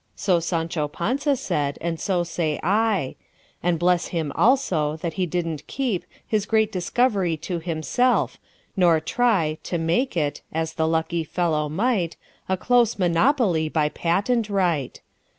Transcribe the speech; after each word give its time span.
So 0.15 0.39
Sancho 0.39 0.87
Panza 0.87 1.35
said, 1.35 1.77
and 1.79 1.99
so 1.99 2.23
say 2.23 2.59
I:And 2.63 3.77
bless 3.77 4.07
him, 4.07 4.31
also, 4.33 4.95
that 4.95 5.13
he 5.13 5.27
did 5.27 5.45
n't 5.45 5.67
keepHis 5.67 6.47
great 6.47 6.71
discovery 6.71 7.37
to 7.45 7.59
himself; 7.59 8.39
nor 8.75 8.99
tryTo 8.99 9.79
make 9.79 10.17
it—as 10.17 10.73
the 10.73 10.87
lucky 10.87 11.23
fellow 11.23 11.69
might—A 11.69 12.57
close 12.57 12.97
monopoly 12.97 13.69
by 13.69 13.89
patent 13.89 14.49
right! 14.49 14.99